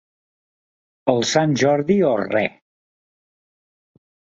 El 1.13 1.21
Sant 1.33 1.55
Jordi 1.65 2.01
o 2.11 2.17
re. 2.25 2.45